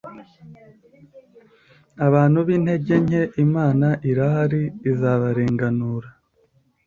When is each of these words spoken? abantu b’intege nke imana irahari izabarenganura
abantu 2.05 2.39
b’intege 2.47 2.95
nke 3.05 3.23
imana 3.45 3.87
irahari 4.09 4.63
izabarenganura 4.91 6.09